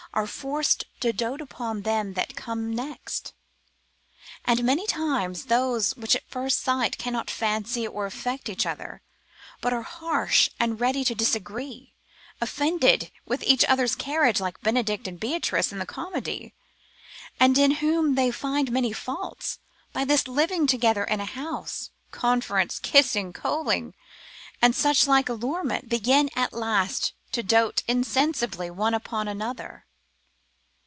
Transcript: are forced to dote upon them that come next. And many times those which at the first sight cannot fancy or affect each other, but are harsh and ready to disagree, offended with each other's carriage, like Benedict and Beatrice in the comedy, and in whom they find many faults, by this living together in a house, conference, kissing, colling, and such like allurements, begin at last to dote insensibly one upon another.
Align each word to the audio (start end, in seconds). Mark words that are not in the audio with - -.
are 0.13 0.27
forced 0.27 0.83
to 0.99 1.13
dote 1.13 1.39
upon 1.39 1.83
them 1.83 2.15
that 2.15 2.35
come 2.35 2.75
next. 2.75 3.33
And 4.43 4.61
many 4.61 4.85
times 4.85 5.45
those 5.45 5.95
which 5.95 6.17
at 6.17 6.25
the 6.25 6.29
first 6.31 6.59
sight 6.61 6.97
cannot 6.97 7.31
fancy 7.31 7.87
or 7.87 8.05
affect 8.07 8.49
each 8.49 8.65
other, 8.65 9.01
but 9.61 9.71
are 9.71 9.83
harsh 9.83 10.49
and 10.59 10.81
ready 10.81 11.05
to 11.05 11.15
disagree, 11.15 11.93
offended 12.41 13.09
with 13.25 13.41
each 13.43 13.63
other's 13.63 13.95
carriage, 13.95 14.41
like 14.41 14.59
Benedict 14.59 15.07
and 15.07 15.17
Beatrice 15.17 15.71
in 15.71 15.79
the 15.79 15.85
comedy, 15.85 16.53
and 17.39 17.57
in 17.57 17.75
whom 17.75 18.15
they 18.15 18.31
find 18.31 18.69
many 18.69 18.91
faults, 18.91 19.59
by 19.93 20.03
this 20.03 20.27
living 20.27 20.67
together 20.67 21.05
in 21.05 21.21
a 21.21 21.25
house, 21.25 21.89
conference, 22.11 22.79
kissing, 22.79 23.31
colling, 23.31 23.93
and 24.61 24.75
such 24.75 25.07
like 25.07 25.29
allurements, 25.29 25.87
begin 25.87 26.29
at 26.35 26.51
last 26.51 27.13
to 27.31 27.41
dote 27.41 27.83
insensibly 27.87 28.69
one 28.69 28.93
upon 28.93 29.29
another. 29.29 29.85